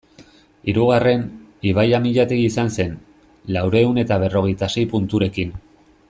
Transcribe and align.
Hirugarren, 0.71 1.25
Ibai 1.71 1.85
Amillategi 1.97 2.47
izan 2.53 2.73
zen, 2.79 2.97
laurehun 3.57 4.03
eta 4.05 4.17
berrogeita 4.23 4.71
sei 4.77 4.87
punturekin. 4.95 5.55